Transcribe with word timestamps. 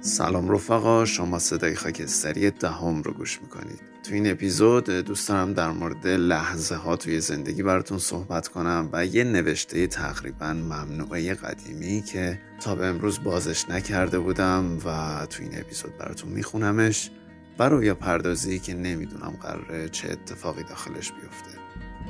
سلام 0.00 0.50
رفقا 0.50 1.04
شما 1.04 1.38
صدای 1.38 1.74
خاکستری 1.74 2.50
دهم 2.50 3.02
رو 3.02 3.12
گوش 3.12 3.42
می‌کنید. 3.42 3.80
تو 4.02 4.14
این 4.14 4.30
اپیزود 4.30 4.90
دوست 4.90 5.28
دارم 5.28 5.52
در 5.52 5.70
مورد 5.70 6.06
لحظه 6.06 6.74
ها 6.74 6.96
توی 6.96 7.20
زندگی 7.20 7.62
براتون 7.62 7.98
صحبت 7.98 8.48
کنم 8.48 8.88
و 8.92 9.06
یه 9.06 9.24
نوشته 9.24 9.86
تقریبا 9.86 10.52
ممنوعه 10.52 11.34
قدیمی 11.34 12.02
که 12.02 12.40
تا 12.60 12.74
به 12.74 12.86
امروز 12.86 13.22
بازش 13.22 13.68
نکرده 13.68 14.18
بودم 14.18 14.78
و 14.84 15.26
تو 15.26 15.42
این 15.42 15.58
اپیزود 15.60 15.98
براتون 15.98 16.30
میخونمش 16.30 17.10
و 17.58 17.68
رویا 17.68 17.94
پردازی 17.94 18.58
که 18.58 18.74
نمی‌دونم 18.74 19.38
قراره 19.42 19.88
چه 19.88 20.08
اتفاقی 20.12 20.62
داخلش 20.62 21.12
بیفته. 21.12 21.58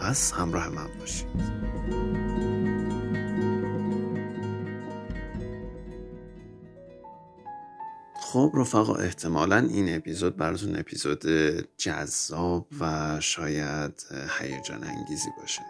پس 0.00 0.32
همراه 0.32 0.68
من 0.68 0.88
باشید. 1.00 2.37
خب 8.32 8.52
رفقا 8.54 8.94
احتمالا 8.94 9.56
این 9.56 9.96
اپیزود 9.96 10.36
براتون 10.36 10.78
اپیزود 10.78 11.26
جذاب 11.76 12.66
و 12.80 13.16
شاید 13.20 14.06
هیجان 14.38 14.84
انگیزی 14.84 15.28
باشه. 15.40 15.62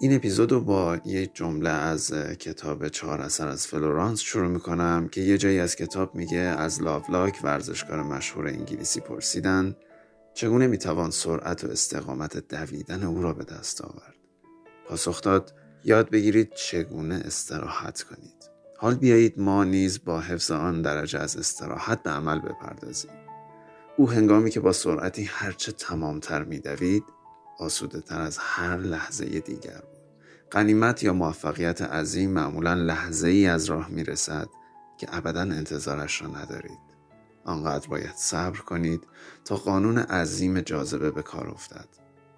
این 0.00 0.16
اپیزود 0.16 0.52
رو 0.52 0.60
با 0.60 0.98
یک 1.04 1.34
جمله 1.34 1.70
از 1.70 2.12
کتاب 2.38 2.88
چهار 2.88 3.20
اثر 3.20 3.48
از 3.48 3.66
فلورانس 3.66 4.20
شروع 4.20 4.48
می‌کنم 4.48 5.08
که 5.08 5.20
یه 5.20 5.38
جایی 5.38 5.60
از 5.60 5.76
کتاب 5.76 6.14
میگه 6.14 6.38
از 6.38 6.82
لاولاک 6.82 7.40
ورزشکار 7.42 8.02
مشهور 8.02 8.46
انگلیسی 8.46 9.00
پرسیدن 9.00 9.76
چگونه 10.34 10.66
می‌توان 10.66 11.10
سرعت 11.10 11.64
و 11.64 11.70
استقامت 11.70 12.48
دویدن 12.48 13.02
او 13.02 13.22
را 13.22 13.32
به 13.32 13.44
دست 13.44 13.80
آورد؟ 13.80 14.14
پاسخ 14.86 15.20
داد 15.20 15.54
یاد 15.84 16.10
بگیرید 16.10 16.54
چگونه 16.54 17.14
استراحت 17.14 18.02
کنید. 18.02 18.47
حال 18.80 18.94
بیایید 18.94 19.40
ما 19.40 19.64
نیز 19.64 20.04
با 20.04 20.20
حفظ 20.20 20.50
آن 20.50 20.82
درجه 20.82 21.18
از 21.18 21.36
استراحت 21.36 22.02
به 22.02 22.10
عمل 22.10 22.38
بپردازیم. 22.38 23.10
او 23.96 24.10
هنگامی 24.10 24.50
که 24.50 24.60
با 24.60 24.72
سرعتی 24.72 25.24
هرچه 25.24 25.72
تمامتر 25.72 26.44
میدوید 26.44 27.04
آسوده 27.58 28.00
تر 28.00 28.20
از 28.20 28.38
هر 28.40 28.76
لحظه 28.76 29.24
دیگر 29.24 29.80
بود. 29.80 30.00
قنیمت 30.50 31.02
یا 31.02 31.12
موفقیت 31.12 31.82
عظیم 31.82 32.30
معمولا 32.30 32.74
لحظه 32.74 33.28
ای 33.28 33.46
از 33.46 33.64
راه 33.64 33.88
می 33.88 34.04
رسد 34.04 34.48
که 34.98 35.06
ابدا 35.10 35.40
انتظارش 35.40 36.22
را 36.22 36.28
ندارید. 36.28 36.78
آنقدر 37.44 37.88
باید 37.88 38.14
صبر 38.16 38.58
کنید 38.58 39.00
تا 39.44 39.56
قانون 39.56 39.98
عظیم 39.98 40.60
جاذبه 40.60 41.10
به 41.10 41.22
کار 41.22 41.48
افتد. 41.48 41.88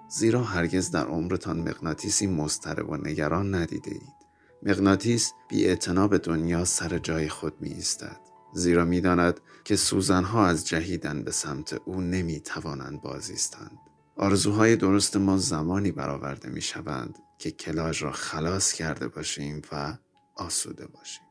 زیرا 0.08 0.42
هرگز 0.42 0.90
در 0.90 1.04
عمرتان 1.06 1.60
مغناطیسی 1.60 2.26
مضطرب 2.26 2.90
و 2.90 2.96
نگران 2.96 3.54
ندیده 3.54 3.90
اید. 3.90 4.19
مغناطیس 4.62 5.32
بی 5.48 5.76
به 6.10 6.18
دنیا 6.18 6.64
سر 6.64 6.98
جای 6.98 7.28
خود 7.28 7.60
می 7.60 7.68
ایستد. 7.68 8.20
زیرا 8.54 8.84
می 8.84 9.00
داند 9.00 9.40
که 9.64 9.76
سوزنها 9.76 10.46
از 10.46 10.66
جهیدن 10.66 11.22
به 11.22 11.30
سمت 11.30 11.72
او 11.72 12.00
نمی 12.00 12.40
توانند 12.40 13.00
بازیستند. 13.00 13.78
آرزوهای 14.16 14.76
درست 14.76 15.16
ما 15.16 15.36
زمانی 15.36 15.92
برآورده 15.92 16.48
می 16.48 16.60
شوند 16.60 17.18
که 17.38 17.50
کلاژ 17.50 18.02
را 18.02 18.12
خلاص 18.12 18.72
کرده 18.72 19.08
باشیم 19.08 19.62
و 19.72 19.96
آسوده 20.36 20.86
باشیم. 20.86 21.22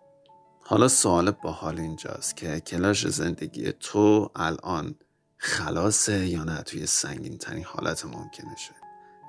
حالا 0.64 0.88
سوال 0.88 1.32
با 1.32 1.52
حال 1.52 1.80
اینجاست 1.80 2.38
که 2.38 2.60
کلاژ 2.60 3.08
زندگی 3.08 3.72
تو 3.72 4.32
الان 4.36 4.96
خلاصه 5.38 6.28
یا 6.28 6.44
نه 6.44 6.62
توی 6.62 6.86
سنگین 6.86 7.38
ترین 7.38 7.64
حالت 7.64 8.06
ممکنشه 8.06 8.74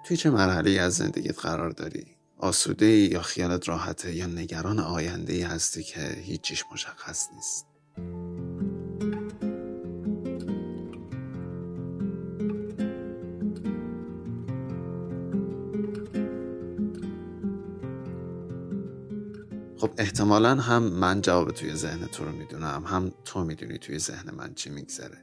توی 0.04 0.16
چه 0.16 0.30
مرحله 0.30 0.70
از 0.70 0.94
زندگیت 0.94 1.38
قرار 1.38 1.70
داری 1.70 2.16
آسوده 2.40 2.86
یا 2.86 3.22
خیالت 3.22 3.68
راحته 3.68 4.14
یا 4.14 4.26
نگران 4.26 4.78
آینده 4.78 5.32
ای 5.32 5.42
هستی 5.42 5.82
که 5.82 6.00
هیچیش 6.00 6.64
مشخص 6.72 7.28
نیست. 7.34 7.66
خب 19.76 19.90
احتمالا 19.98 20.54
هم 20.54 20.82
من 20.82 21.20
جواب 21.20 21.50
توی 21.50 21.74
ذهن 21.74 22.06
تو 22.06 22.24
رو 22.24 22.32
می‌دونم 22.32 22.84
هم 22.86 23.12
تو 23.24 23.44
می‌دونی 23.44 23.78
توی 23.78 23.98
ذهن 23.98 24.34
من 24.34 24.54
چی 24.54 24.70
میگذره. 24.70 25.18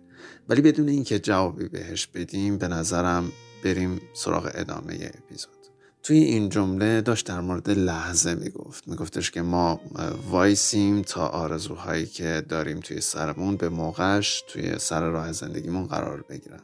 ولی 0.50 0.62
بدون 0.62 0.90
اینکه 0.90 1.20
جوابی 1.20 1.70
بهش 1.70 2.08
بدیم 2.08 2.58
به 2.58 2.68
نظرم 2.68 3.31
بریم 3.64 4.02
سراغ 4.14 4.52
ادامه 4.53 5.12
اپیزود. 5.24 5.56
توی 6.03 6.18
این 6.18 6.50
جمله 6.50 7.02
داشت 7.02 7.25
در 7.28 7.41
مورد 7.41 7.69
لحظه 7.69 8.35
می‌گفت. 8.35 8.88
میگفتش 8.88 9.31
که 9.31 9.41
ما 9.41 9.81
وایسیم 10.30 11.02
تا 11.02 11.28
آرزوهایی 11.28 12.06
که 12.06 12.46
داریم 12.50 12.80
توی 12.80 13.02
سرمون 13.02 13.56
به 13.58 13.69
موقعش 13.69 14.44
توی 14.47 14.80
سر 14.80 15.09
راه 15.09 15.31
زندگیمون 15.31 15.85
قرار 15.85 16.22
بگیرن. 16.22 16.62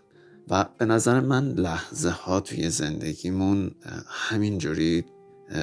و 0.49 0.65
به 0.77 0.85
نظر 0.85 1.19
من 1.19 1.51
لحظه 1.51 2.09
ها 2.09 2.39
توی 2.39 2.69
زندگیمون 2.69 3.71
همینجوری 4.07 5.05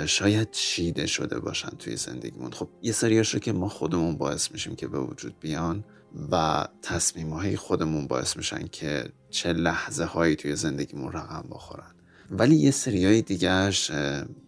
شاید 0.07 0.51
چیده 0.51 1.07
شده 1.07 1.39
باشن 1.39 1.69
توی 1.69 1.97
زندگیمون. 1.97 2.53
خب 2.53 2.69
یه 2.83 2.93
سریاش 2.93 3.35
رو 3.35 3.41
که 3.41 3.53
ما 3.53 3.69
خودمون 3.69 4.17
باعث 4.17 4.53
میشیم 4.53 4.77
که 4.77 4.89
به 4.89 5.01
وجود 5.01 5.35
بیان 5.41 5.85
و 6.31 6.67
تصمیم 6.83 7.31
های 7.31 7.57
خودمون 7.57 8.07
باعث 8.07 8.37
میشن 8.37 8.69
که 8.73 9.13
چه 9.31 9.53
لحظه 9.53 10.05
هایی 10.05 10.37
توی 10.37 10.57
زندگیمون 10.57 11.13
رقم 11.13 11.45
بخورن. 11.51 11.95
ولی 12.31 12.57
یه 12.57 12.71
سریای 12.71 13.23
دیگهش 13.23 13.91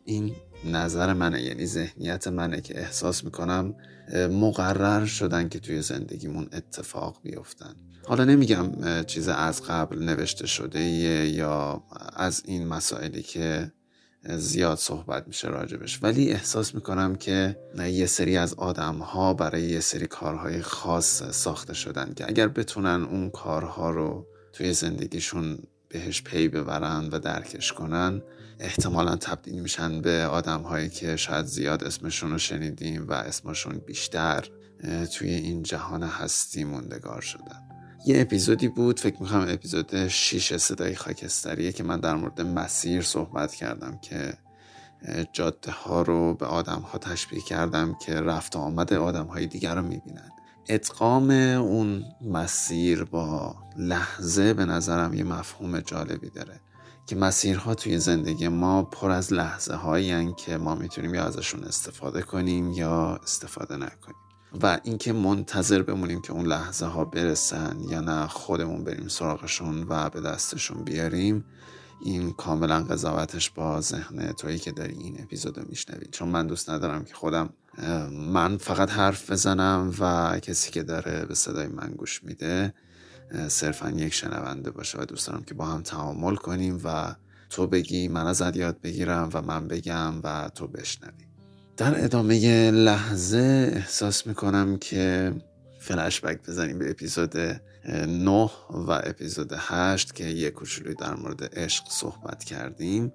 این 0.05 0.33
نظر 0.65 1.13
منه 1.13 1.43
یعنی 1.43 1.67
ذهنیت 1.67 2.29
منه 2.29 2.61
که 2.61 2.81
احساس 2.81 3.25
می‌کنم 3.25 3.75
مقرر 4.31 5.07
شدن 5.07 5.49
که 5.49 5.59
توی 5.59 5.83
زندگیمون 5.83 6.49
اتفاق 6.53 7.21
بیفتن. 7.23 7.75
حالا 8.07 8.25
نمیگم 8.25 8.73
چیز 9.07 9.29
از 9.29 9.63
قبل 9.63 10.03
نوشته 10.05 10.47
شده 10.47 10.81
یا 11.29 11.83
از 12.17 12.43
این 12.45 12.67
مسائلی 12.67 13.23
که 13.23 13.73
زیاد 14.37 14.79
صحبت 14.79 15.27
میشه 15.27 15.49
راجبش. 15.49 16.03
ولی 16.03 16.31
احساس 16.31 16.75
می‌کنم 16.75 17.15
که 17.15 17.57
یه 17.79 18.07
سری 18.07 18.37
از 18.37 18.55
آدم 18.55 18.99
ها 18.99 19.35
برای 19.35 19.63
یه 19.63 19.81
سری 19.81 20.07
کارهای 20.07 20.63
خاص 20.63 21.23
ساخته 21.23 21.75
شدن 21.75 22.13
که 22.17 22.29
اگر 22.29 22.49
بتونن 22.49 23.07
اون 23.11 23.31
کارها 23.31 23.91
رو 23.91 24.27
توی 24.53 24.73
زندگیشون 24.73 25.59
بهش 25.93 26.23
پی 26.23 26.49
ببرن 26.49 27.09
و 27.13 27.19
درکش 27.19 27.73
کنن 27.73 28.23
احتمالا 28.61 29.17
تبدیل 29.17 29.63
میشن 29.63 30.01
به 30.01 30.27
آدم 30.27 30.63
هایی 30.63 30.89
که 30.89 31.17
شاید 31.17 31.47
زیاد 31.47 31.85
اسمشون 31.85 32.31
رو 32.31 32.39
شنیدیم 32.39 33.09
و 33.09 33.13
اسمشون 33.13 33.79
بیشتر 33.87 34.49
توی 35.15 35.31
این 35.31 35.63
جهان 35.63 36.03
هستی 36.03 36.65
موندگار 36.65 37.21
شدن. 37.21 37.63
یه 38.07 38.21
اپیزودی 38.21 38.69
بود 38.69 39.01
فکر 39.01 39.23
می‌کنم 39.23 39.47
اپیزود 39.49 40.09
6 40.09 40.57
صدای 40.57 40.95
خاکستریه 40.95 41.73
که 41.73 41.85
من 41.85 42.01
در 42.01 42.15
مورد 42.15 42.41
مسیر 42.41 43.03
صحبت 43.03 43.55
کردم 43.55 43.99
که 44.03 44.35
جاده 45.33 45.71
ها 45.71 46.03
رو 46.03 46.35
به 46.35 46.47
آدم 46.47 46.81
ها 46.81 46.99
تشبیه 46.99 47.41
کردم 47.41 47.95
که 47.95 48.15
رفت 48.15 48.57
آمد 48.57 48.93
آدم 48.93 49.27
های 49.27 49.47
دیگر 49.47 49.75
رو 49.75 49.83
می‌بینن. 49.83 50.31
ادغام 50.69 51.31
اون 51.31 52.05
مسیر 52.21 53.05
با 53.05 53.55
لحظه 53.77 54.55
به 54.55 54.65
نظرم 54.65 55.15
یه 55.15 55.25
مفهوم 55.25 55.81
جالبی 55.81 56.31
داره 56.31 56.61
که 57.07 57.17
مسیرها 57.17 57.75
توی 57.75 57.99
زندگی 57.99 58.49
ما 58.49 58.83
پر 58.83 59.11
از 59.11 59.33
لحظه 59.33 59.75
هایی 59.75 60.33
که 60.33 60.57
ما 60.57 60.75
می‌تونیم 60.75 61.15
یا 61.15 61.25
ازشون 61.25 61.65
استفاده 61.65 62.23
کنیم 62.23 62.73
یا 62.73 63.21
استفاده 63.23 63.77
نکنیم. 63.77 64.17
و 64.63 64.81
اینکه 64.85 65.13
منتظر 65.13 65.83
بمونیم 65.83 66.21
که 66.21 66.33
اون 66.33 66.47
لحظه 66.47 66.87
ها 66.87 67.05
برسن 67.05 67.81
یا 67.89 68.01
نه 68.01 68.27
خودمون 68.27 68.85
بریم 68.85 69.09
سراغشون 69.09 69.87
و 69.89 70.11
به 70.11 70.21
دستشون 70.21 70.85
بیاریم 70.85 71.45
این 72.05 72.33
کاملا 72.33 72.83
قضاوتش 72.83 73.51
با 73.51 73.81
ذهن 73.81 74.33
تویی 74.33 74.59
که 74.59 74.73
داری 74.73 74.95
این 74.95 75.23
اپیزود 75.23 75.59
رو 75.59 75.65
میشنوید 75.69 76.11
چون 76.11 76.29
من 76.29 76.47
دوست 76.47 76.71
ندارم 76.71 77.05
که 77.05 77.15
خودم 77.15 77.51
من 78.11 78.57
فقط 78.57 78.91
حرف 78.91 79.31
بزنم 79.31 79.95
و 79.99 80.39
کسی 80.41 80.71
که 80.71 80.83
داره 80.83 81.25
به 81.25 81.35
صدای 81.35 81.67
من 81.67 81.91
گوش 81.91 82.25
میده 82.25 82.75
صرفا 83.49 83.91
یک 83.91 84.15
شنونده 84.15 84.71
باشه 84.71 84.99
و 85.01 85.05
دوست 85.05 85.27
دارم 85.27 85.43
که 85.43 85.55
با 85.55 85.67
هم 85.67 85.83
تعامل 85.83 86.35
کنیم 86.35 86.81
و 86.85 87.15
تو 87.51 87.67
بگی 87.67 88.09
من 88.09 88.27
ازت 88.27 88.57
یاد 88.57 88.81
بگیرم 88.81 89.31
و 89.33 89.43
من 89.43 89.69
بگم 89.69 90.15
و 90.23 90.51
تو 90.55 90.67
بشنوی. 90.67 91.27
در 91.77 92.05
ادامه 92.05 92.71
لحظه 92.71 93.73
احساس 93.75 94.27
می‌کنم 94.27 94.79
که 94.79 95.35
فلشبک 95.81 96.49
بزنیم 96.49 96.79
به 96.79 96.91
اپیزود 96.91 97.37
9 97.87 98.51
و 98.71 98.91
اپیزود 98.91 99.53
8 99.57 100.15
که 100.15 100.25
یه 100.25 100.51
کوچولوی 100.51 100.95
در 100.95 101.15
مورد 101.15 101.59
عشق 101.59 101.85
صحبت 101.91 102.45
کردیم. 102.45 103.13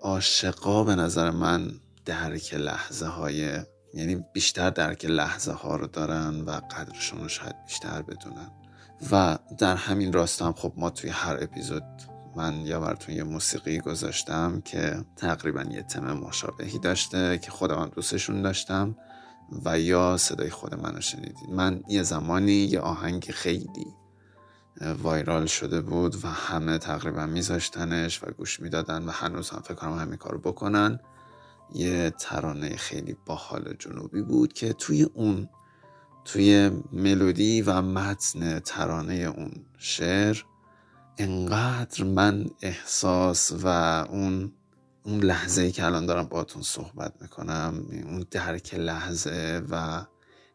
عاشقا 0.00 0.84
به 0.84 0.94
نظر 0.94 1.30
من 1.30 1.70
درک 2.06 2.54
لحظه 2.54 3.06
های 3.06 3.60
یعنی 3.94 4.24
بیشتر 4.32 4.70
درک 4.70 5.04
لحظه 5.04 5.52
ها 5.52 5.76
رو 5.76 5.86
دارن 5.86 6.40
و 6.40 6.50
قدرشون 6.50 7.20
رو 7.20 7.28
شاید 7.28 7.64
بیشتر 7.66 8.02
بدونن. 8.02 8.50
و 9.12 9.38
در 9.58 9.76
همین 9.76 10.12
راستا 10.12 10.46
هم 10.46 10.52
خب 10.52 10.72
ما 10.76 10.90
توی 10.90 11.10
هر 11.10 11.38
اپیزود 11.40 11.82
من 12.36 12.66
یا 12.66 12.80
براتون 12.80 13.14
یه 13.14 13.22
موسیقی 13.22 13.78
گذاشتم 13.78 14.60
که 14.64 15.04
تقریبا 15.16 15.62
یه 15.62 15.82
تم 15.82 16.12
مشابهی 16.12 16.78
داشته 16.78 17.38
که 17.38 17.50
خودم 17.50 17.78
هم 17.78 17.88
دوستشون 17.88 18.42
داشتم 18.42 18.96
و 19.64 19.80
یا 19.80 20.16
صدای 20.16 20.50
خود 20.50 20.74
منو 20.74 21.00
شنیدید. 21.00 21.50
من 21.50 21.82
یه 21.88 22.02
زمانی 22.02 22.52
یه 22.52 22.80
آهنگ 22.80 23.30
خیلی 23.30 23.86
وایرال 25.02 25.46
شده 25.46 25.80
بود 25.80 26.24
و 26.24 26.28
همه 26.28 26.78
تقریبا 26.78 27.26
میذاشتنش 27.26 28.22
و 28.22 28.26
گوش 28.30 28.60
می‌دادن 28.60 29.02
و 29.02 29.10
هنوز 29.10 29.50
هم 29.50 29.60
فکر 29.60 29.74
کنم 29.74 29.98
همین 29.98 30.16
کارو 30.16 30.38
بکنن. 30.38 31.00
یه 31.74 32.10
ترانه 32.10 32.76
خیلی 32.76 33.16
باحال 33.26 33.74
جنوبی 33.78 34.22
بود 34.22 34.52
که 34.52 34.72
توی 34.72 35.02
اون 35.02 35.48
توی 36.24 36.70
ملودی 36.92 37.62
و 37.62 37.82
متن 37.82 38.58
ترانه 38.58 39.14
اون 39.14 39.52
شعر 39.78 40.42
انقدر 41.18 42.04
من 42.04 42.50
احساس 42.62 43.52
و 43.62 43.66
اون 44.10 44.52
اون 45.02 45.20
لحظه 45.20 45.62
ای 45.62 45.72
که 45.72 45.84
الان 45.84 46.06
دارم 46.06 46.26
باتون 46.26 46.62
صحبت 46.62 47.12
می‌کنم 47.20 47.86
اون 48.04 48.26
درک 48.30 48.74
لحظه 48.74 49.62
و 49.70 50.04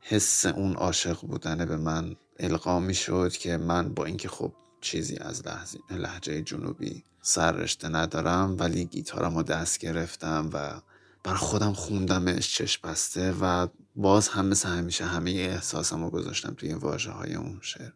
حس 0.01 0.45
اون 0.45 0.73
عاشق 0.73 1.21
بودنه 1.21 1.65
به 1.65 1.77
من 1.77 2.15
القا 2.39 2.79
می‌شد 2.79 3.31
که 3.31 3.57
من 3.57 3.93
با 3.93 4.05
اینکه 4.05 4.29
خب 4.29 4.53
چیزی 4.81 5.17
از 5.17 5.43
لحجه 5.91 6.41
جنوبی 6.41 7.03
سررشته 7.21 7.89
ندارم 7.89 8.55
ولی 8.59 8.85
گیتارم 8.85 9.35
رو 9.35 9.43
دست 9.43 9.79
گرفتم 9.79 10.49
و 10.53 10.81
بر 11.23 11.35
خودم 11.35 11.73
خوندمش 11.73 12.55
چشم 12.55 12.89
بسته 12.89 13.31
و 13.41 13.67
باز 13.95 14.27
هم 14.27 14.45
مثل 14.45 14.69
همیشه 14.69 15.05
همه 15.05 15.31
احساسم 15.31 16.03
رو 16.03 16.09
گذاشتم 16.09 16.53
توی 16.53 16.73
واژه 16.73 17.11
های 17.11 17.35
اون 17.35 17.59
شعر. 17.61 17.91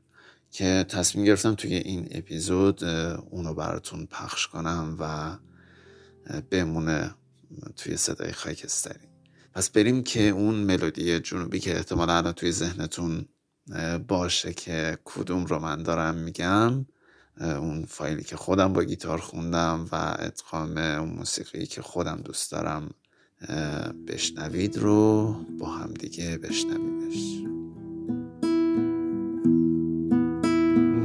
که 0.51 0.85
تصمیم 0.89 1.25
گرفتم 1.25 1.55
توی 1.55 1.75
این 1.75 2.07
اپیزود 2.11 2.83
اونو 2.83 3.53
براتون 3.53 4.05
پخش 4.05 4.47
کنم 4.47 4.97
و 4.99 5.37
بمونه 6.49 7.15
توی 7.75 7.97
صدای 7.97 8.31
خاکستری. 8.31 9.07
پس 9.53 9.69
بریم 9.69 10.03
که 10.03 10.21
اون 10.21 10.55
ملودی 10.55 11.19
جنوبی 11.19 11.59
که 11.59 11.75
احتمالا 11.75 12.17
الان 12.17 12.33
توی 12.33 12.51
ذهنتون 12.51 13.25
باشه 14.07 14.53
که 14.53 14.97
کدوم 15.03 15.45
رو 15.45 15.59
من 15.59 15.83
دارم 15.83 16.15
میگم 16.15 16.85
اون 17.41 17.85
فایلی 17.85 18.23
که 18.23 18.35
خودم 18.35 18.73
با 18.73 18.83
گیتار 18.83 19.17
خوندم 19.17 19.87
و 19.91 20.15
ادغام 20.19 20.77
اون 20.77 21.09
موسیقی 21.09 21.65
که 21.65 21.81
خودم 21.81 22.21
دوست 22.25 22.51
دارم 22.51 22.91
بشنوید 24.07 24.77
رو 24.77 25.35
با 25.59 25.67
هم 25.67 25.93
دیگه 25.93 26.37
بشنویمش. 26.37 27.43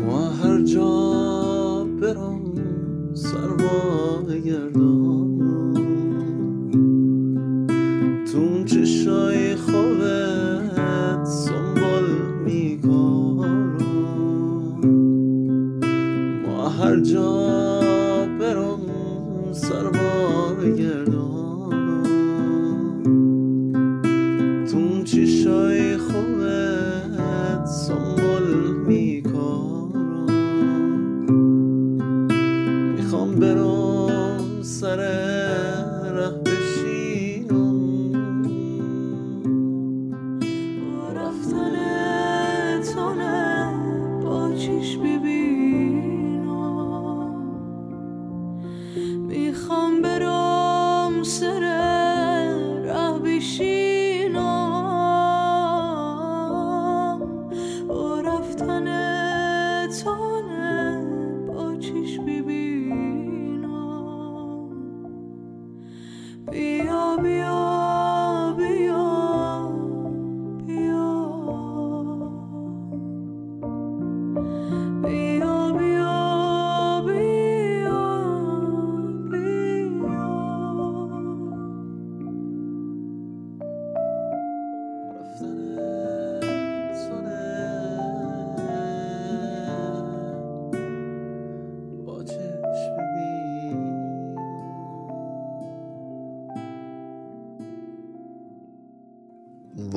ما 0.07 0.31
هر 0.31 0.63
جا 0.63 1.85
برم 2.01 2.55
سرما 3.15 4.23
گردان 4.45 5.41
تو 8.33 8.65
چشای 8.65 9.57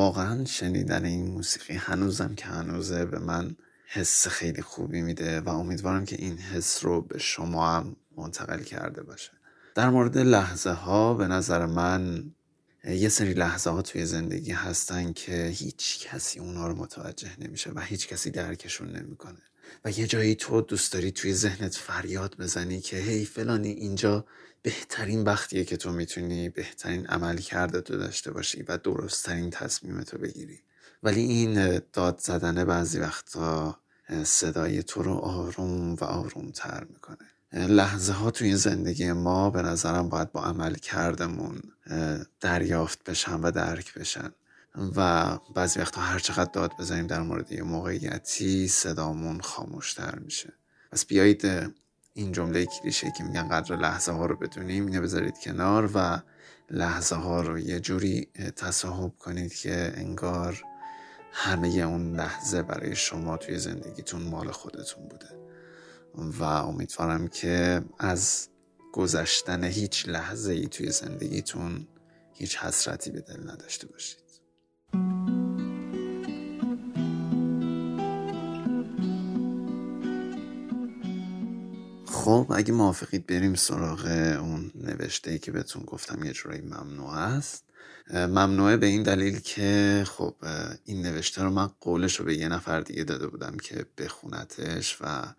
واقعا 0.04 0.46
شنیدن 0.46 1.06
این 1.06 1.28
موسیقی 1.28 1.74
هنوزم 1.74 2.36
که 2.36 2.46
هنوزه 2.46 3.06
به 3.06 3.20
من 3.20 3.56
حس 3.86 4.28
خیلی 4.28 4.62
خوبی 4.62 5.02
میده 5.02 5.42
و 5.42 5.50
امیدوارم 5.50 6.06
که 6.06 6.16
این 6.20 6.38
حس 6.38 6.86
رو 6.86 7.02
به 7.02 7.20
شما 7.20 7.70
هم 7.70 7.96
منتقل 8.18 8.64
کرده 8.64 9.04
باشه. 9.04 9.32
در 9.76 9.90
مورد 9.90 10.18
لحظه 10.18 10.72
ها 10.72 11.14
به 11.14 11.28
نظر 11.28 11.66
من 11.66 12.32
یه 12.84 13.10
سری 13.10 13.34
لحظه 13.34 13.70
ها 13.70 13.82
توی 13.82 14.06
زندگی 14.06 14.52
هستن 14.52 15.14
که 15.14 15.52
هیچ 15.56 16.08
کسی 16.08 16.40
اونا 16.40 16.68
رو 16.68 16.76
متوجه 16.76 17.30
نمیشه 17.40 17.72
و 17.72 17.80
هیچ 17.80 18.08
کسی 18.08 18.32
درکشون 18.32 18.92
نمی‌کنه. 18.92 19.42
و 19.86 19.92
یه 19.92 20.08
جایی 20.08 20.36
تو 20.36 20.62
دوست 20.62 20.94
داری 20.94 21.12
توی 21.12 21.34
ذهنت 21.34 21.76
فریاد 21.76 22.36
بزنی 22.40 22.82
که 22.82 22.98
هی 22.98 23.26
فلانی 23.26 23.70
اینجا 23.70 24.26
بهترین 24.62 25.24
وقتیه 25.24 25.64
که 25.64 25.78
تو 25.78 25.92
می‌تونی 25.92 26.50
بهترین 26.50 27.08
عمل 27.08 27.38
کرده 27.38 27.82
تو 27.82 27.98
داشته 27.98 28.32
باشی 28.32 28.64
و 28.64 28.78
درستترین 28.78 29.50
تصمیم 29.50 30.02
تو 30.02 30.18
بگیری. 30.18 30.60
ولی 31.04 31.22
این 31.22 31.82
داد 31.94 32.20
زدن 32.20 32.64
بعضی 32.64 33.00
وقتا 33.00 33.80
صدای 34.24 34.84
تو 34.84 35.04
رو 35.04 35.14
آروم 35.14 35.94
و 35.94 36.04
آروم 36.04 36.52
تر 36.52 36.84
می‌کنه. 36.90 37.18
لحظه 37.68 38.14
ها 38.14 38.32
توی 38.32 38.56
زندگی 38.56 39.12
ما 39.12 39.50
به 39.50 39.62
نظرم 39.62 40.10
باید 40.10 40.32
با 40.32 40.44
عمل 40.44 40.76
کردمون 40.76 41.62
دریافت 42.40 43.04
بشن 43.04 43.40
و 43.42 43.52
درک 43.52 43.94
بشن. 43.94 44.32
و 44.76 45.28
بعضی 45.56 45.80
وقتا 45.80 46.02
هر 46.02 46.20
چقدر 46.20 46.52
داد 46.52 46.72
بزنیم 46.80 47.08
در 47.08 47.22
مورد 47.22 47.52
یه 47.52 47.64
موقعیتی 47.64 48.68
صدامون 48.68 49.42
خاموشتر 49.42 50.20
میشه. 50.20 50.54
پس 50.92 51.06
بیایید 51.06 51.72
این 52.14 52.32
جمله 52.32 52.66
کلیشه 52.66 53.12
که 53.18 53.24
میگن 53.24 53.48
قدر 53.48 53.76
لحظه 53.76 54.12
ها 54.12 54.26
رو 54.26 54.38
بدونیم 54.38 54.86
اینو 54.86 55.02
بذارید 55.02 55.40
کنار 55.40 55.90
و 55.94 56.22
لحظه 56.70 57.16
ها 57.16 57.42
رو 57.42 57.60
یه 57.60 57.80
جوری 57.80 58.28
تصاحب 58.56 59.18
کنید 59.18 59.54
که 59.54 59.94
انگار 59.96 60.64
همه 61.32 61.68
اون 61.68 62.16
لحظه 62.16 62.62
برای 62.62 62.96
شما 62.96 63.38
توی 63.38 63.60
زندگیتون 63.60 64.22
مال 64.22 64.52
خودتون 64.52 65.08
بوده. 65.08 65.28
و 66.16 66.44
امیدوارم 66.44 67.28
که 67.28 67.82
از 68.00 68.48
گذشتن 68.94 69.64
هیچ 69.64 70.08
لحظه 70.08 70.54
ای 70.54 70.68
توی 70.68 70.92
زندگیتون 70.92 71.88
هیچ 72.34 72.58
حسرتی 72.58 73.12
به 73.12 73.22
دل 73.22 73.50
نداشته 73.50 73.88
باشید. 73.88 74.23
خب 82.06 82.52
اگه 82.56 82.74
موافقید 82.74 83.28
بریم 83.28 83.56
سراغ 83.56 84.06
اون 84.42 84.72
نوشته 84.76 85.32
ای 85.32 85.40
که 85.40 85.52
بهتون 85.52 85.84
گفتم 85.84 86.24
یه 86.24 86.32
جورایی 86.32 86.62
ممنوع 86.62 87.10
است. 87.10 87.64
ممنوعه 88.14 88.78
به 88.78 88.86
این 88.86 89.04
دلیل 89.04 89.40
که 89.40 90.04
خب 90.08 90.36
این 90.86 91.02
نوشته 91.02 91.44
رو 91.44 91.50
من 91.50 91.70
قولش 91.82 92.20
رو 92.20 92.26
به 92.26 92.38
یه 92.38 92.50
نفر 92.50 92.80
دیگه 92.80 93.04
داده 93.04 93.28
بودم 93.28 93.58
که 93.58 93.86
بخونتش 93.98 94.98
و 95.02 95.34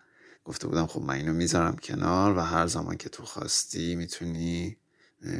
گفته 0.45 0.67
بودم 0.67 0.87
خب 0.87 1.01
من 1.01 1.13
اینو 1.13 1.33
می‌ذارم 1.33 1.75
کنار 1.75 2.37
و 2.37 2.39
هر 2.39 2.67
زمان 2.67 2.97
که 2.97 3.09
تو 3.09 3.23
خواستی 3.23 3.95
می‌تونی 3.95 4.77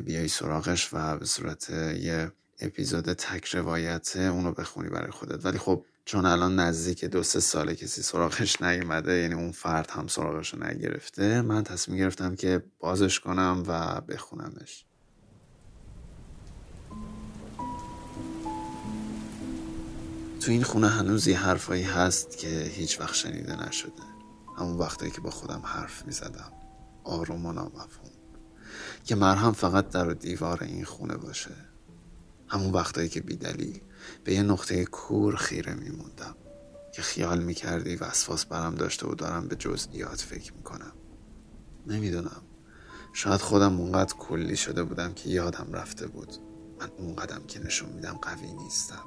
بیای 0.05 0.27
سراغش 0.27 0.89
و 0.93 1.17
به 1.17 1.25
صورت 1.25 1.69
یه 1.69 2.31
اپیزود 2.59 3.13
تک 3.13 3.45
روایته 3.45 4.19
اونو 4.19 4.51
بخونی 4.51 4.89
برای 4.89 5.11
خودت. 5.11 5.45
ولی 5.45 5.57
خب 5.57 5.85
چون 6.05 6.25
الان 6.25 6.59
نزدیک 6.59 7.05
دو 7.05 7.23
سه 7.23 7.39
ساله 7.39 7.75
کسی 7.75 8.01
سراغش 8.01 8.61
نیومده 8.61 9.13
یعنی 9.13 9.33
اون 9.33 9.51
فرد 9.51 9.89
هم 9.89 10.07
سراغش 10.07 10.53
رو 10.53 10.63
نگرفته 10.63 11.41
من 11.41 11.63
تصمیم 11.63 11.97
گرفتم 11.97 12.35
که 12.35 12.63
بازش 12.79 13.19
کنم 13.19 13.63
و 13.67 14.01
بخونمش. 14.01 14.85
تو 20.41 20.51
این 20.51 20.63
خونه 20.63 20.89
هنوز 20.89 21.27
یه 21.27 21.39
حرفایی 21.39 21.83
هست 21.83 22.37
که 22.37 22.47
هیچ 22.47 22.99
وقت 22.99 23.15
شنیده 23.15 23.67
نشده. 23.67 23.91
همون 24.57 24.77
وقتایی 24.77 25.11
که 25.11 25.21
با 25.21 25.29
خودم 25.29 25.61
حرف 25.65 26.05
می 26.05 26.11
زدم 26.11 26.51
آروم 27.03 27.45
و 27.45 27.53
نامفهوم. 27.53 28.11
که 29.05 29.15
مرهم 29.15 29.53
فقط 29.53 29.89
در 29.89 30.05
دیوار 30.05 30.63
این 30.63 30.83
خونه 30.83 31.17
باشه. 31.17 31.51
همون 32.47 32.71
وقتایی 32.71 33.09
که 33.09 33.21
بیدلیل 33.21 33.81
به 34.23 34.33
یه 34.33 34.43
نقطه 34.43 34.85
کور 34.85 35.35
خیره 35.35 35.73
میموندم. 35.73 36.35
که 36.93 37.01
خیال 37.01 37.43
می‌کردی 37.43 37.95
وسواس 37.95 38.45
برم 38.45 38.75
داشته 38.75 39.07
و 39.07 39.15
دارم 39.15 39.47
به 39.47 39.55
جزئیات 39.55 40.21
فکر 40.21 40.53
می‌کنم. 40.53 40.93
نمی‌دونم. 41.87 42.41
شاید 43.13 43.41
خودم 43.41 43.79
اونقدر 43.79 44.13
کلی 44.13 44.57
شده 44.57 44.83
بودم 44.83 45.13
که 45.13 45.29
یادم 45.29 45.67
رفته 45.73 46.07
بود. 46.07 46.33
من 46.79 46.89
اونقدم 46.97 47.41
که 47.47 47.59
نشون 47.59 47.89
میدم 47.89 48.19
قوی 48.21 48.53
نیستم. 48.53 49.05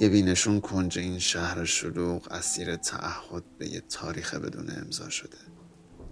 یه 0.00 0.08
بینشون 0.08 0.60
کنج 0.60 0.98
این 0.98 1.18
شهر 1.18 1.64
شلوغ 1.64 2.32
اسیر 2.32 2.76
تعهد 2.76 3.44
به 3.58 3.68
یه 3.68 3.80
تاریخ 3.80 4.34
بدون 4.34 4.70
امضا 4.70 5.08
شده. 5.08 5.38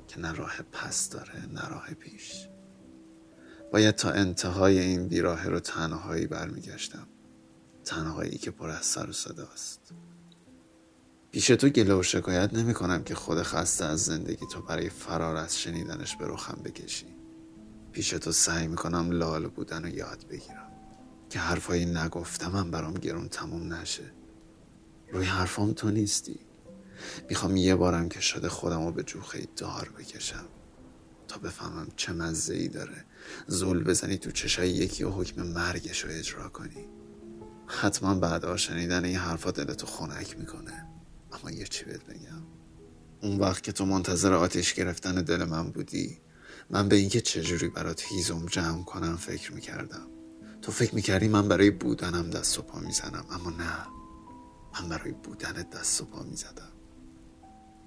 که 0.08 0.20
نه 0.20 0.32
راه 0.32 0.56
پس 0.72 1.10
داره 1.10 1.46
نه 1.52 1.68
راه 1.68 1.94
پیش. 1.94 2.48
باید 3.74 3.94
تا 3.94 4.10
انتهای 4.10 4.78
این 4.78 5.08
بیراه 5.08 5.48
رو 5.48 5.60
تنهایی 5.60 6.26
برمیگشتم. 6.26 7.06
تنهایی 7.84 8.38
که 8.38 8.50
پر 8.50 8.70
از 8.70 8.86
سر 8.86 9.10
و 9.10 9.12
صداست 9.12 9.80
پیش 11.32 11.46
تو 11.46 11.68
گله 11.68 11.94
و 11.94 12.02
شکایت 12.02 12.54
نمی 12.54 12.74
کنم 12.74 13.04
که 13.04 13.14
خود 13.14 13.42
خسته 13.42 13.84
از 13.84 14.04
زندگی 14.04 14.46
تو 14.52 14.62
برای 14.62 14.88
فرار 14.88 15.36
از 15.36 15.58
شنیدنش 15.58 16.16
به 16.16 16.26
رخم 16.28 16.62
بکشی. 16.64 17.06
پیش 17.92 18.10
تو 18.10 18.32
سعی 18.32 18.66
می‌کنم 18.66 19.10
لال 19.10 19.46
بودن 19.46 19.84
و 19.84 19.88
یاد 19.88 20.26
بگیرم. 20.30 20.70
که 21.30 21.38
حرفایی 21.38 21.86
نگفتمم 21.86 22.70
برام 22.70 22.94
گرون 22.94 23.28
تموم 23.28 23.74
نشه. 23.74 24.12
روی 25.12 25.26
حرفام 25.26 25.72
تو 25.72 25.90
نیستی. 25.90 26.38
می‌خوام 27.28 27.56
یه 27.56 27.74
بارم 27.74 28.08
که 28.08 28.20
شده 28.20 28.48
خودم 28.48 28.86
رو 28.86 28.92
به 28.92 29.02
جوخه 29.02 29.48
دار 29.56 29.92
بکشم. 29.98 30.46
تا 31.28 31.38
بفهمم 31.38 31.88
چه 31.96 32.12
مزه 32.12 32.54
ای 32.54 32.68
داره. 32.68 33.04
زول 33.46 33.84
بزنی 33.84 34.18
تو 34.18 34.30
چشای 34.30 34.70
یکی 34.70 35.04
و 35.04 35.10
حکم 35.10 35.42
مرگش 35.42 36.04
رو 36.04 36.10
اجرا 36.10 36.48
کنی. 36.48 36.86
حتما 37.66 38.14
بعد 38.14 38.56
شنیدن 38.56 39.04
این 39.04 39.16
حرفا 39.16 39.50
دلتو 39.50 39.86
خنک 39.86 40.38
می‌کنه. 40.38 40.86
اما 41.32 41.50
یه 41.50 41.66
چی 41.66 41.84
بهت 41.84 42.04
بگم؟ 42.04 42.42
اون 43.20 43.38
وقت 43.38 43.62
که 43.62 43.72
تو 43.72 43.86
منتظر 43.86 44.32
آتیش 44.32 44.74
گرفتن 44.74 45.14
دل 45.14 45.44
من 45.44 45.70
بودی 45.70 46.20
من 46.70 46.88
به 46.88 46.96
اینکه 46.96 47.20
چجوری 47.20 47.68
برات 47.68 48.02
هیزم 48.02 48.46
جمع 48.46 48.84
کنم 48.84 49.16
فکر 49.16 49.52
می‌کردم. 49.52 50.06
تو 50.62 50.72
فکر 50.72 50.94
می‌کردی 50.94 51.28
من 51.28 51.48
برای 51.48 51.70
بودنم 51.70 52.30
دست 52.30 52.58
و 52.58 52.62
پا 52.62 52.78
می‌زنم 52.78 53.24
اما 53.30 53.50
نه. 53.50 53.86
من 54.80 54.88
برای 54.88 55.12
بودنت 55.12 55.70
دست 55.70 56.00
و 56.00 56.04
پا 56.04 56.22
می‌زدم. 56.22 56.72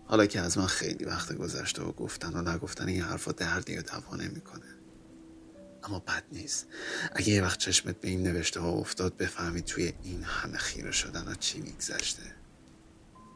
حالا 0.05 0.25
که 0.25 0.41
از 0.41 0.57
من 0.57 0.65
خیلی 0.65 1.05
وقت 1.05 1.33
گذشته 1.33 1.83
و 1.83 1.91
گفتن 1.91 2.33
و 2.33 2.51
نگفتن 2.51 2.87
این 2.87 3.01
حرفا 3.01 3.31
دردی 3.31 3.77
و 3.77 3.81
دوا 3.81 4.15
نمی‌کنه. 4.15 4.76
اما 5.87 5.99
بد 5.99 6.23
نیست. 6.31 6.67
اگه 7.15 7.29
یه 7.29 7.43
وقت 7.43 7.59
چشمت 7.59 8.01
به 8.01 8.07
این 8.07 8.23
نوشته 8.23 8.59
ها 8.59 8.69
افتاد 8.69 9.17
بفهمی 9.17 9.61
توی 9.61 9.93
این 10.03 10.23
همه 10.23 10.57
خیره 10.57 10.91
شدن 10.91 11.27
ها 11.27 11.35
چی 11.35 11.61
میگذشته. 11.61 12.23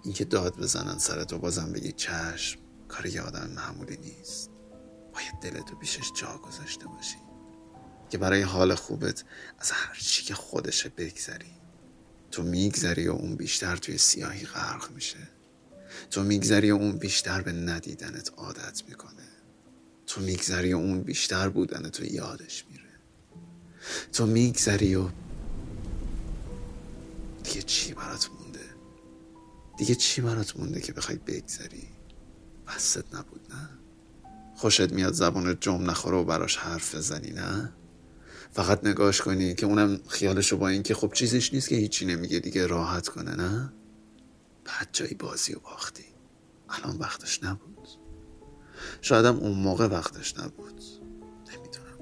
اینکه 0.04 0.26
داد 0.26 0.58
بزنن 0.58 0.98
سرت 0.98 1.34
بازم 1.34 1.72
بگی 1.72 1.92
چشم 1.92 2.60
کار 2.88 3.06
یه 3.06 3.22
آدم 3.22 3.50
معمولی 3.56 3.98
نیست. 3.98 4.50
باید 5.14 5.54
دلتو 5.54 5.76
پیشش 5.76 6.12
جا 6.22 6.38
گذاشته 6.38 6.88
باشی. 6.88 7.18
که 8.10 8.18
برای 8.18 8.42
حال 8.42 8.76
خوبت 8.76 9.24
از 9.60 9.72
هر 9.72 9.96
چی 10.00 10.24
که 10.24 10.34
خودشه 10.34 10.90
بگذری. 10.90 11.52
تو 12.32 12.44
میگذری 12.44 13.08
و 13.08 13.12
اون 13.12 13.36
بیشتر 13.36 13.76
توی 13.76 13.98
سیاهی 13.98 14.46
غرق 14.46 14.92
میشه. 14.92 15.28
تو 16.10 16.24
میگذری 16.24 16.72
و 16.72 16.76
اون 16.76 16.98
بیشتر 16.98 17.42
به 17.42 17.52
ندیدنت 17.52 18.32
عادت 18.38 18.84
می‌کنه. 18.90 19.21
تو 20.12 20.22
میگذری 20.22 20.74
و 20.74 20.78
اون 20.78 21.02
بیشتر 21.02 21.50
بودن 21.50 21.90
تو 21.90 22.06
یادش 22.06 22.66
میره. 22.70 22.90
تو 24.14 24.26
میگذری 24.26 24.96
و 24.96 25.10
دیگه 27.44 27.62
چی 27.62 27.94
برات 27.94 28.30
مونده؟ 28.32 28.66
دیگه 29.78 29.96
چی 29.96 30.22
برات 30.22 30.58
مونده 30.58 30.82
که 30.82 30.94
بخوای 30.94 31.18
بگذری؟ 31.18 31.88
بست 32.68 33.16
نبود 33.16 33.42
نه؟ 33.50 33.70
خوشت 34.56 34.92
میاد 34.92 35.14
زبان 35.14 35.58
جمع 35.60 35.84
نخوره 35.84 36.18
و 36.18 36.24
براش 36.24 36.58
حرف 36.58 36.96
بزنی 36.96 37.32
نه؟ 37.32 37.74
فقط 38.52 38.86
نگاش 38.86 39.22
کنی 39.22 39.56
که 39.56 39.66
اونم 39.66 40.00
خیالشو 40.08 40.58
با 40.58 40.68
این 40.68 40.84
که 40.84 40.96
خب 40.96 41.14
چیزش 41.14 41.54
نیست 41.54 41.70
که 41.70 41.76
هیچی 41.76 42.06
نمیگه 42.06 42.40
دیگه 42.40 42.68
راحت 42.68 43.08
کنه 43.08 43.36
نه؟ 43.36 43.74
بعد 44.66 44.90
جایی 44.92 45.14
بازی 45.14 45.54
و 45.54 45.60
باختی. 45.60 46.06
الان 46.70 46.98
وقتش 46.98 47.44
نبود. 47.44 47.72
شایدم 49.02 49.38
اون 49.38 49.52
موقع 49.52 49.88
وقتش 49.88 50.40
نبود. 50.40 50.82
نمی‌دونم. 51.52 51.98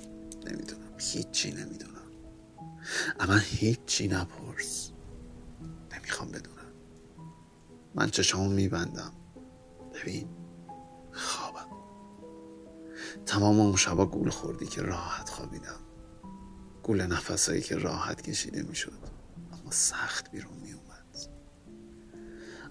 نمی‌دونم. 0.46 0.94
هیچی 0.98 1.52
نمی‌دونم. 1.52 1.90
اما 3.20 3.36
هیچی 3.36 4.08
نپرس. 4.08 4.92
نمی‌خوام 5.98 6.32
بدونم. 6.32 6.74
من 7.96 8.10
چشامو 8.10 8.50
میبندم. 8.50 9.12
ببین. 9.94 10.28
خوابم. 11.12 11.70
تمام 13.26 13.60
اون 13.60 13.76
شبا 13.76 14.06
گول 14.06 14.30
خوردی 14.30 14.66
که 14.66 14.82
راحت 14.82 15.30
خوابیدم. 15.30 15.80
گول 16.84 17.02
نفسایی 17.02 17.62
که 17.62 17.76
راحت 17.76 18.22
کشیده 18.22 18.64
می‌شد. 18.64 19.00
اما 19.52 19.72
سخت 19.72 20.32
بیرون 20.32 20.58
میومد 20.58 20.90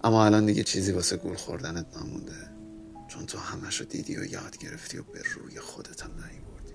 اما 0.04 0.24
الان 0.24 0.46
دیگه 0.46 0.64
چیزی 0.64 0.92
واسه 0.92 1.16
گول 1.16 1.36
خوردنت 1.36 1.96
نمونده. 1.96 2.57
چون 3.08 3.26
تو 3.26 3.38
همش 3.38 3.80
رو 3.80 3.86
دیدی 3.86 4.16
و 4.16 4.24
یاد 4.24 4.58
گرفتی 4.58 4.98
و 4.98 5.02
به 5.02 5.22
روی 5.22 5.60
خودت 5.60 6.02
هم 6.02 6.10
بردی 6.16 6.74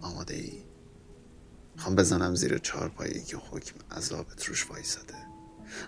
آماده 0.00 0.34
ای؟ 0.34 0.62
خوام 1.76 1.96
بزنم 1.96 2.34
زیر 2.34 2.58
چارپایی 2.58 3.24
که 3.24 3.36
حکم 3.36 3.74
عذابت 3.90 4.44
روش 4.44 4.70
وایساده. 4.70 5.14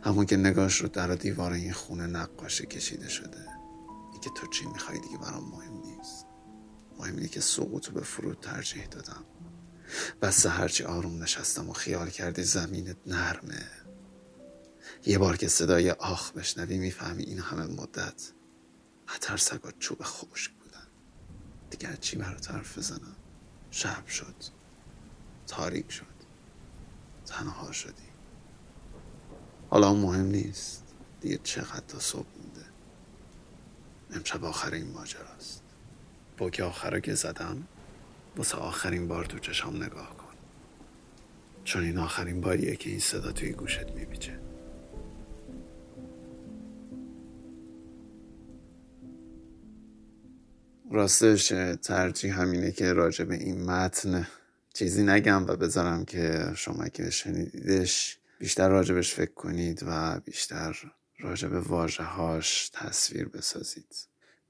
همون 0.05 0.27
که 0.27 0.37
نگاش 0.37 0.81
رو 0.81 0.89
در 0.89 1.15
دیوار 1.15 1.53
این 1.53 1.73
خونه 1.73 2.07
نقاشی 2.07 2.67
کشیده 2.67 3.09
شده. 3.09 3.47
ای 4.13 4.19
که 4.21 4.31
تو 4.37 4.47
چی 4.47 4.67
می‌خوای 4.67 4.99
دیگه 4.99 5.19
برام 5.19 5.45
مهم 5.45 5.73
نیست. 5.73 6.27
مهم 6.99 7.17
اینه 7.17 7.29
که 7.29 7.41
سقوط 7.41 7.89
به 7.89 8.01
فرود 8.01 8.41
ترجیح 8.41 8.87
دادم. 8.87 9.25
بس 10.23 10.47
هرچی 10.47 10.85
آروم 10.85 11.23
نشستم 11.23 11.71
و 11.71 11.73
خیال 11.73 12.11
کردی 12.11 12.43
زمینت 12.43 12.97
نرمه. 13.07 13.67
یه 15.07 15.19
بار 15.19 15.37
که 15.37 15.49
صدای 15.49 15.91
آخ 15.91 16.33
بشنوی 16.33 16.79
می‌فهمی 16.79 17.23
این 17.23 17.39
همه 17.39 17.67
مدت 17.67 18.33
سگات 19.37 19.79
چوب 19.79 19.99
خشک 20.03 20.51
بودن. 20.51 20.87
دیگر 21.71 21.97
چی 21.97 22.17
برات 22.17 22.51
حرف 22.51 22.79
بزنم؟ 22.79 23.17
شب 23.71 24.07
شد. 24.07 24.35
تاریک 25.47 25.93
شد. 25.93 26.07
تنها 27.27 27.73
شدی. 27.73 28.13
حالا 29.71 29.95
مهم 29.95 30.27
نیست. 30.27 30.85
دیگه 31.21 31.39
چقدر 31.43 31.87
تا 31.89 31.99
صبح 31.99 32.27
مونده. 32.39 32.67
امشب 34.11 34.45
آخر 34.45 34.75
این 34.75 34.93
ماجراست. 34.93 35.63
با 36.39 36.51
که 36.51 36.65
آخره 36.65 37.01
که 37.01 37.15
زدم 37.15 37.67
واسه 38.37 38.57
آخرین 38.57 39.09
بار 39.09 39.25
تو 39.25 39.39
چشام 39.39 39.83
نگاه 39.83 40.17
کن. 40.17 40.35
چون 41.65 41.85
این 41.85 41.99
آخرین 41.99 42.41
باریه 42.41 42.77
که 42.77 42.91
این 42.91 43.01
صدا 43.01 43.33
توی 43.33 43.53
گوشت 43.53 43.87
میبیچه 43.91 44.52
راستش 50.93 51.53
ترجیح 51.83 52.41
همینه 52.41 52.73
که 52.73 52.93
راجع 52.93 53.25
به 53.25 53.35
این 53.35 53.65
متن 53.65 54.27
چیزی 54.75 55.03
نگم 55.03 55.47
و 55.47 55.57
بذارم 55.57 56.05
که 56.05 56.53
شما 56.57 56.89
که 56.89 57.11
شنیدیدش 57.11 58.19
بیشتر 58.39 58.69
راجبش 58.69 59.15
فکر 59.15 59.35
کنید 59.35 59.83
و 59.87 60.21
بیشتر 60.21 60.77
راجع 61.19 61.49
به 61.49 61.61
واژه‌هاش 61.61 62.71
تصویر 62.73 63.29
بسازید. 63.29 63.97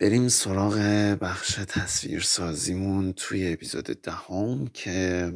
بریم 0.01 0.29
سراغ 0.29 0.79
بخش 1.21 1.61
تصویر 1.69 2.21
سازیمون 2.21 3.13
توی 3.13 3.53
اپیزود 3.53 3.85
دهم 3.85 4.67
که 4.67 5.33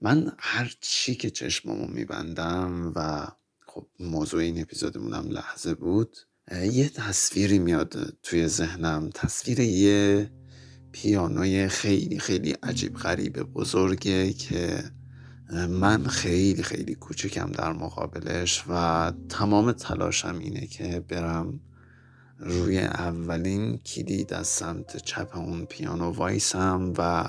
من 0.00 0.32
هر 0.38 0.74
چی 0.80 1.14
که 1.14 1.30
چشممو 1.30 1.86
میبندم 1.86 2.92
و 2.96 3.26
خب 3.66 3.86
موضوع 4.00 4.40
این 4.40 4.60
اپیزودمونم 4.60 5.28
لحظه 5.28 5.74
بود 5.74 6.16
یه 6.50 6.88
تصویری 6.88 7.58
میاد 7.58 8.16
توی 8.22 8.48
ذهنم 8.48 9.10
تصویر 9.14 9.60
یه 9.60 10.30
پیانوی 10.92 11.68
خیلی 11.68 12.18
خیلی 12.18 12.54
عجیب 12.62 12.96
غریب 12.96 13.42
بزرگه 13.42 14.32
که 14.32 14.84
من 15.52 16.06
خیلی 16.06 16.62
خیلی 16.62 16.94
کوچکم 16.94 17.52
در 17.52 17.72
مقابلش 17.72 18.64
و 18.68 19.12
تمام 19.28 19.72
تلاشم 19.72 20.38
اینه 20.38 20.66
که 20.66 21.00
برم 21.08 21.60
روی 22.38 22.78
اولین 22.78 23.78
کلید 23.78 24.34
از 24.34 24.46
سمت 24.46 24.96
چپ 24.96 25.36
اون 25.36 25.64
پیانو 25.64 26.10
وایسم 26.10 26.92
و 26.98 27.28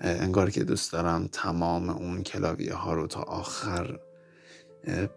انگار 0.00 0.50
که 0.50 0.64
دوست 0.64 0.92
دارم 0.92 1.28
تمام 1.32 1.90
اون 1.90 2.22
کلاویه 2.22 2.74
ها 2.74 2.94
رو 2.94 3.06
تا 3.06 3.20
آخر 3.20 3.98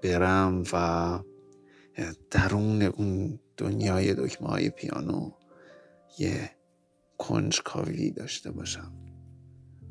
برم 0.04 0.64
و 0.74 1.20
درون 2.32 2.82
اون 2.82 3.40
دنیای 3.58 4.14
دکمه 4.14 4.48
های 4.48 4.70
پیانو 4.70 5.32
یه 6.20 6.52
کنجکاوی 7.22 8.12
داشته 8.12 8.52
باشم. 8.52 8.92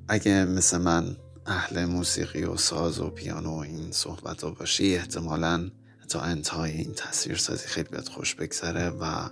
اگه 0.09 0.45
مثل 0.45 0.79
من 0.79 1.17
اهل 1.47 1.85
موسیقی 1.85 2.45
و 2.45 2.57
ساز 2.57 3.01
و 3.01 3.11
پیانو 3.11 3.51
و 3.51 3.59
این 3.59 3.93
صحبت 3.93 4.45
ها 4.45 4.51
باشی 4.51 4.97
احتمالا 4.97 5.71
تا 6.09 6.21
انتهای 6.21 6.73
این 6.73 6.93
تصویر 6.93 7.37
سازی 7.37 7.67
خیلی 7.67 7.89
بهت 7.89 8.09
خوش 8.09 8.35
بگذره 8.35 8.89
و 8.89 9.29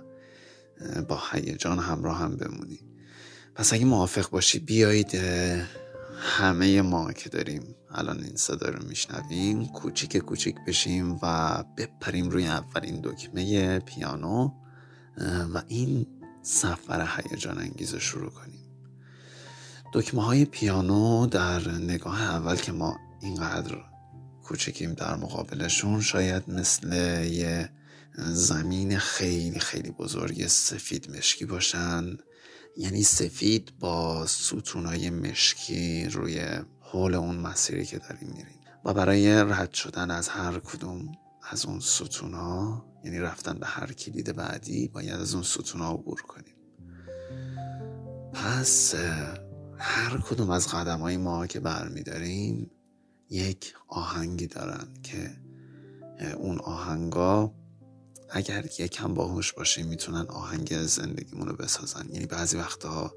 با 1.07 1.21
هیجان 1.31 1.79
همراه 1.79 2.17
هم 2.17 2.37
بمونی. 2.37 2.79
پس 3.55 3.73
اگه 3.73 3.85
موافق 3.85 4.29
باشی 4.29 4.59
بیایید 4.59 5.15
همه 6.19 6.81
ما 6.81 7.13
که 7.13 7.29
داریم 7.29 7.75
الان 7.91 8.23
این 8.23 8.35
صدا 8.35 8.69
رو 8.69 8.87
میشنویم 8.87 9.67
کوچیک 9.67 10.17
کوچیک 10.17 10.55
بشیم 10.67 11.19
و 11.23 11.63
بپریم 11.77 12.29
روی 12.29 12.47
اولین 12.47 13.01
دکمه 13.01 13.79
پیانو 13.79 14.51
و 15.53 15.61
این 15.67 16.18
سفر 16.41 17.07
هیجان 17.17 17.57
انگیز 17.57 17.93
رو 17.93 17.99
شروع 17.99 18.29
کنیم. 18.29 18.59
دکمه 19.93 20.23
های 20.23 20.45
پیانو 20.45 21.27
در 21.27 21.71
نگاه 21.71 22.21
اول 22.21 22.55
که 22.55 22.71
ما 22.71 22.97
اینقدر 23.21 23.77
کوچکیم 24.43 24.93
در 24.93 25.15
مقابلشون 25.15 26.01
شاید 26.01 26.49
مثل 26.49 26.93
یه 27.23 27.69
زمین 28.17 28.97
خیلی 28.97 29.59
خیلی 29.59 29.91
بزرگ 29.91 30.47
سفید 30.47 31.11
مشکی 31.17 31.45
باشن. 31.45 32.17
یعنی 32.77 33.03
سفید 33.03 33.73
با 33.79 34.25
ستونای 34.27 35.09
مشکی 35.09 36.05
روی 36.05 36.41
حول 36.79 37.15
اون 37.15 37.35
مسیری 37.35 37.85
که 37.85 37.97
داریم 37.97 38.27
میریم. 38.27 38.59
و 38.85 38.93
برای 38.93 39.43
رد 39.43 39.73
شدن 39.73 40.11
از 40.11 40.29
هر 40.29 40.59
کدوم 40.59 41.11
از 41.51 41.65
اون 41.65 41.79
ستونا 41.79 42.85
یعنی 43.03 43.19
رفتن 43.19 43.53
به 43.53 43.65
هر 43.65 43.93
کلید 43.93 44.35
بعدی 44.35 44.87
باید 44.87 45.19
از 45.19 45.33
اون 45.33 45.43
ستونا 45.43 45.91
عبور 45.91 46.21
کنیم. 46.21 46.55
پس 48.33 48.95
هر 49.77 50.17
کدوم 50.17 50.49
از 50.49 50.67
قدم 50.67 50.99
های 50.99 51.17
ما 51.17 51.47
که 51.47 51.59
برمیداریم 51.59 52.71
یک 53.29 53.73
آهنگی 53.87 54.47
دارن 54.47 54.87
که 55.03 55.31
اون 56.37 56.59
آهنگا 56.59 57.53
اگر 58.29 58.65
یکم 58.79 59.13
باهوش 59.13 59.53
باشیم 59.53 59.87
می‌تونن 59.87 60.25
آهنگ 60.29 60.85
زندگیمون 60.85 61.47
رو 61.47 61.55
بسازن. 61.55 62.09
یعنی 62.09 62.25
بعضی 62.25 62.57
وقتا 62.57 63.13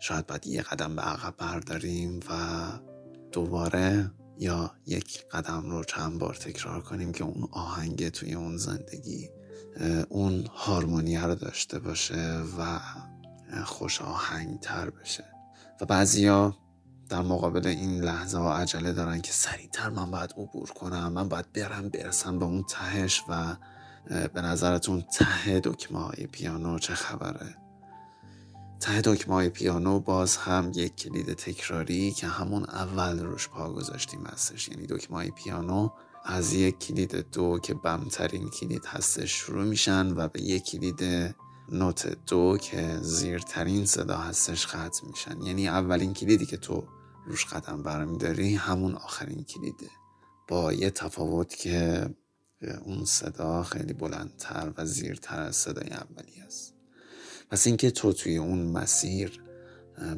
شاید 0.00 0.26
باید 0.26 0.46
یه 0.46 0.62
قدم 0.62 0.96
به 0.96 1.02
عقب 1.02 1.34
برداریم 1.38 2.20
و 2.30 2.32
دوباره 3.32 4.10
یا 4.40 4.70
یک 4.86 5.24
قدم 5.32 5.70
رو 5.70 5.84
چند 5.84 6.18
بار 6.18 6.34
تکرار 6.34 6.80
کنیم 6.82 7.12
که 7.12 7.24
اون 7.24 7.48
آهنگ 7.52 8.08
توی 8.08 8.34
اون 8.34 8.56
زندگی 8.56 9.30
اون 10.08 10.46
هارمونیه 10.54 11.24
رو 11.24 11.34
داشته 11.34 11.78
باشه 11.78 12.42
و 12.58 12.80
خوش 13.64 14.02
آهنگ 14.02 14.60
تر 14.60 14.90
بشه. 14.90 15.24
و 15.80 15.84
بعضیا 15.84 16.56
در 17.08 17.22
مقابل 17.22 17.66
این 17.66 18.00
لحظه 18.00 18.38
ها 18.38 18.56
عجله 18.56 18.92
دارن 18.92 19.20
که 19.20 19.32
سریعتر 19.32 19.88
من 19.88 20.10
باید 20.10 20.34
عبور 20.36 20.70
کنم 20.70 21.12
من 21.12 21.28
باید 21.28 21.52
برم 21.52 21.88
برسم 21.88 22.38
به 22.38 22.44
اون 22.44 22.64
تهش 22.68 23.22
و 23.28 23.56
به 24.34 24.40
نظرتون 24.40 25.04
ته 25.12 25.60
دکمه 25.60 25.98
های 25.98 26.26
پیانو 26.26 26.78
چه 26.78 26.94
خبره؟ 26.94 27.59
ته 28.80 29.00
دکمه 29.00 29.48
پیانو 29.48 30.00
باز 30.00 30.36
هم 30.36 30.72
یک 30.74 30.96
کلید 30.96 31.32
تکراری 31.32 32.10
که 32.10 32.26
همون 32.26 32.64
اول 32.64 33.18
روش 33.24 33.48
پا 33.48 33.72
گذاشتیم 33.72 34.26
هستش. 34.26 34.68
یعنی 34.68 34.86
دکمه 34.86 35.16
های 35.16 35.30
پیانو 35.30 35.88
از 36.24 36.52
یک 36.54 36.78
کلید 36.78 37.30
دو 37.32 37.58
که 37.58 37.74
بمترین 37.74 38.48
کلید 38.48 38.84
هستش 38.84 39.32
شروع 39.32 39.64
میشن 39.64 40.16
و 40.16 40.28
به 40.28 40.42
یک 40.42 40.64
کلید 40.64 41.34
نوت 41.68 42.16
دو 42.26 42.58
که 42.60 42.98
زیرترین 43.02 43.86
صدا 43.86 44.16
هستش 44.16 44.66
ختم 44.66 45.06
میشن. 45.06 45.42
یعنی 45.42 45.68
اولین 45.68 46.14
کلیدی 46.14 46.46
که 46.46 46.56
تو 46.56 46.84
روش 47.26 47.46
قدم 47.46 47.82
برمیداری 47.82 48.54
همون 48.54 48.94
آخرین 48.94 49.44
کلیده. 49.44 49.90
با 50.48 50.72
یه 50.72 50.90
تفاوت 50.90 51.56
که 51.56 52.10
اون 52.84 53.04
صدا 53.04 53.62
خیلی 53.62 53.92
بلندتر 53.92 54.72
و 54.76 54.86
زیرتر 54.86 55.40
از 55.40 55.56
صدای 55.56 55.90
اولی 55.90 56.40
است 56.46 56.79
پس 57.50 57.66
اینکه 57.66 57.90
تو 57.90 58.12
توی 58.12 58.36
اون 58.36 58.58
مسیر 58.58 59.42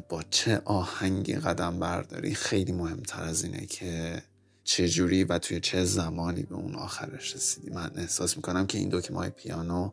با 0.09 0.23
چه 0.29 0.61
آهنگی 0.65 1.35
قدم 1.35 1.79
برداری 1.79 2.35
خیلی 2.35 2.71
مهمتر 2.71 3.23
از 3.23 3.43
اینه 3.43 3.65
که 3.65 4.23
چه 4.63 4.89
جوری 4.89 5.23
و 5.23 5.39
توی 5.39 5.59
چه 5.59 5.85
زمانی 5.85 6.43
به 6.43 6.55
اون 6.55 6.75
آخرش 6.75 7.35
رسیدی. 7.35 7.69
من 7.69 7.91
احساس 7.95 8.37
می‌کنم 8.37 8.67
که 8.67 8.77
این 8.77 8.89
دکمه 8.89 9.29
پیانو 9.29 9.91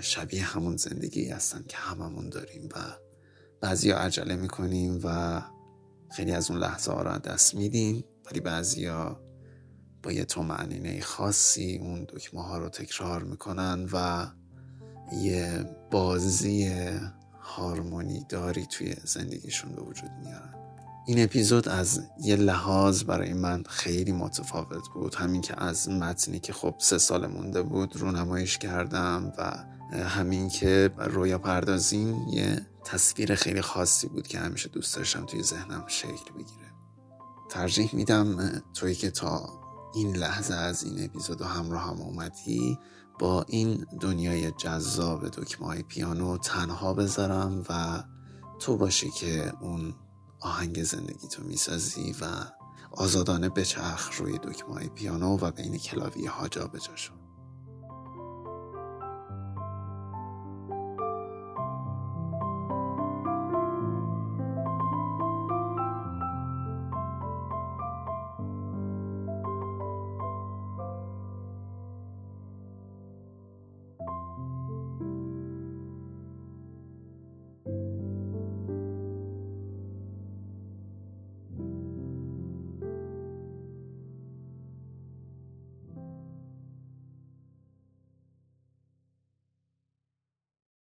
شبیه 0.00 0.44
همون 0.44 0.76
زندگی 0.76 1.28
هستن 1.28 1.64
که 1.68 1.76
هممون 1.76 2.28
داریم 2.28 2.68
و 2.74 2.78
بعضی 3.60 3.90
عجله 3.90 4.36
می‌کنیم 4.36 5.00
و 5.04 5.42
خیلی 6.16 6.32
از 6.32 6.50
اون 6.50 6.60
لحظه 6.60 6.92
ها 6.92 7.02
را 7.02 7.18
دست 7.18 7.54
میدیم. 7.54 8.04
ولی 8.26 8.40
بعضیا 8.40 9.20
با 10.02 10.12
یه 10.12 10.24
تو 10.24 10.42
معنینه 10.42 11.00
خاصی 11.00 11.78
اون 11.82 12.04
دکمه 12.04 12.42
ها 12.42 12.58
رو 12.58 12.68
تکرار 12.68 13.22
می‌کنن 13.22 13.88
و 13.92 14.26
یه 15.14 15.64
بازی 15.90 16.72
هارمونی 17.40 18.26
داری 18.28 18.66
توی 18.66 18.94
زندگیشون 19.04 19.72
به 19.72 19.82
وجود 19.82 20.10
میارن. 20.24 20.54
این 21.06 21.24
اپیزود 21.24 21.68
از 21.68 22.00
یه 22.20 22.36
لحاظ 22.36 23.04
برای 23.04 23.32
من 23.32 23.62
خیلی 23.68 24.12
متفاوت 24.12 24.88
بود. 24.94 25.14
همین 25.14 25.40
که 25.40 25.62
از 25.62 25.88
متنی 25.88 26.40
که 26.40 26.52
خب 26.52 26.74
سه 26.78 26.98
سال 26.98 27.26
مونده 27.26 27.62
بود 27.62 27.96
رو 27.96 28.12
نمایش 28.12 28.58
کردم 28.58 29.32
و 29.38 29.64
همین 29.96 30.48
که 30.48 30.90
رویا 30.98 31.38
پردازیم 31.38 32.28
یه 32.28 32.66
تصویر 32.84 33.34
خیلی 33.34 33.60
خاصی 33.60 34.08
بود 34.08 34.26
که 34.26 34.38
همیشه 34.38 34.68
دوست 34.68 34.96
داشتم 34.96 35.26
توی 35.26 35.42
ذهنم 35.42 35.84
شکل 35.86 36.32
بگیره. 36.34 36.72
ترجیح 37.50 37.90
میدم 37.92 38.62
توی 38.74 38.94
که 38.94 39.10
تا 39.10 39.48
این 39.94 40.16
لحظه 40.16 40.54
از 40.54 40.84
این 40.84 41.04
اپیزود 41.04 41.42
همراه 41.42 41.82
هم 41.82 42.00
اومدی 42.00 42.78
با 43.18 43.44
این 43.48 43.86
دنیای 44.00 44.50
جذاب 44.50 45.28
دکمه 45.28 45.82
پیانو 45.82 46.38
تنها 46.38 46.94
بذارم 46.94 47.64
و 47.70 48.02
تو 48.60 48.76
باشی 48.76 49.10
که 49.10 49.52
اون 49.60 49.94
آهنگ 50.40 50.82
زندگی 50.82 51.28
تو 51.28 51.42
می‌سازی 51.44 52.14
و 52.20 52.24
آزادانه 52.90 53.48
بچرخ 53.48 54.10
روی 54.18 54.38
دکمه 54.38 54.88
پیانو 54.88 55.36
و 55.36 55.50
بین 55.50 55.78
کلاوی 55.78 56.26
ها 56.26 56.48
جا 56.48 56.66
بجا 56.66 56.96